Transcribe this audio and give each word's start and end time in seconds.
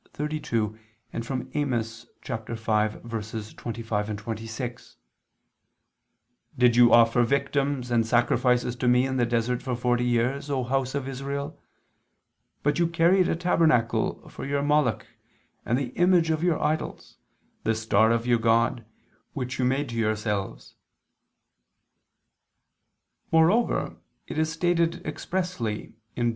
32 0.13 0.79
and 1.13 1.27
from 1.27 1.47
Amos 1.53 2.07
5:25, 2.23 4.17
26: 4.17 4.97
"Did 6.57 6.75
you 6.75 6.91
offer 6.91 7.21
victims 7.21 7.91
and 7.91 8.03
sacrifices 8.03 8.75
to 8.77 8.87
Me 8.87 9.05
in 9.05 9.17
the 9.17 9.27
desert 9.27 9.61
for 9.61 9.75
forty 9.75 10.03
years, 10.03 10.49
O 10.49 10.63
house 10.63 10.95
of 10.95 11.07
Israel? 11.07 11.61
But 12.63 12.79
you 12.79 12.87
carried 12.87 13.29
a 13.29 13.35
tabernacle 13.35 14.27
for 14.27 14.43
your 14.43 14.63
Moloch, 14.63 15.05
and 15.67 15.77
the 15.77 15.89
image 15.93 16.31
of 16.31 16.41
your 16.41 16.59
idols, 16.59 17.17
the 17.63 17.75
star 17.75 18.09
of 18.09 18.25
your 18.25 18.39
god, 18.39 18.83
which 19.33 19.59
you 19.59 19.65
made 19.65 19.89
to 19.89 19.95
yourselves." 19.95 20.73
Moreover 23.31 23.97
it 24.25 24.39
is 24.39 24.51
stated 24.51 25.05
expressly 25.05 25.93
(Deut. 26.15 26.29